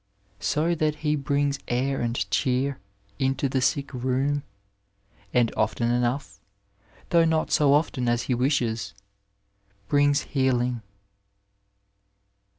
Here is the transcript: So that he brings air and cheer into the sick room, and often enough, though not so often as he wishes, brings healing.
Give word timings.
So 0.39 0.73
that 0.73 0.95
he 1.05 1.15
brings 1.15 1.59
air 1.67 2.01
and 2.01 2.15
cheer 2.31 2.79
into 3.19 3.47
the 3.47 3.61
sick 3.61 3.93
room, 3.93 4.41
and 5.31 5.53
often 5.55 5.91
enough, 5.91 6.39
though 7.11 7.23
not 7.23 7.51
so 7.51 7.73
often 7.73 8.09
as 8.09 8.23
he 8.23 8.33
wishes, 8.33 8.95
brings 9.89 10.21
healing. 10.21 10.81